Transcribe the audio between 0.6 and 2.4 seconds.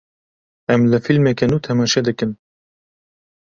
Em li fîlmekî nû temaşe dikin.